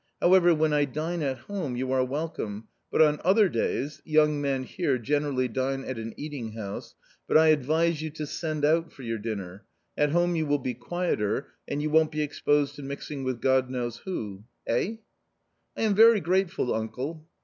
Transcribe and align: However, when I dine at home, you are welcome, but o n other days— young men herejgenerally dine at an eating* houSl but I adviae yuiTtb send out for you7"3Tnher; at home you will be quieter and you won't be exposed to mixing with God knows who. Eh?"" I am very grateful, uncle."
However, 0.19 0.55
when 0.55 0.73
I 0.73 0.85
dine 0.85 1.21
at 1.21 1.37
home, 1.41 1.75
you 1.75 1.91
are 1.91 2.03
welcome, 2.03 2.67
but 2.89 3.03
o 3.03 3.07
n 3.07 3.19
other 3.23 3.47
days— 3.47 4.01
young 4.17 4.41
men 4.41 4.65
herejgenerally 4.65 5.53
dine 5.53 5.83
at 5.85 5.99
an 5.99 6.15
eating* 6.17 6.53
houSl 6.53 6.95
but 7.27 7.37
I 7.37 7.55
adviae 7.55 7.91
yuiTtb 7.91 8.27
send 8.27 8.65
out 8.65 8.91
for 8.91 9.03
you7"3Tnher; 9.03 9.59
at 9.95 10.09
home 10.09 10.35
you 10.35 10.47
will 10.47 10.57
be 10.57 10.73
quieter 10.73 11.49
and 11.67 11.83
you 11.83 11.91
won't 11.91 12.11
be 12.11 12.23
exposed 12.23 12.75
to 12.77 12.81
mixing 12.81 13.23
with 13.23 13.41
God 13.41 13.69
knows 13.69 13.97
who. 13.97 14.43
Eh?"" 14.65 14.95
I 15.77 15.81
am 15.83 15.93
very 15.93 16.19
grateful, 16.19 16.73
uncle." 16.73 17.27